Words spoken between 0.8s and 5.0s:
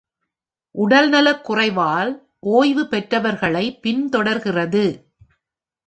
உடல்நலக்குறைவால் ஓய்வு பெற்றவர்களைப் பின்தொடர்கிறது.